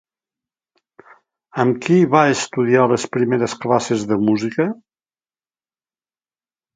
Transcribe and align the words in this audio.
Amb 1.63 1.75
qui 1.87 1.97
va 2.15 2.21
estudiar 2.35 2.85
les 2.93 3.05
primeres 3.17 3.55
classes 3.65 4.07
de 4.13 4.17
música? 4.31 4.65